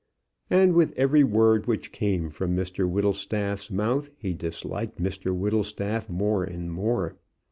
[0.49, 6.43] And with every word which came from Mr Whittlestaff's mouth, he disliked Mr Whittlestaff more
[6.43, 7.17] and more.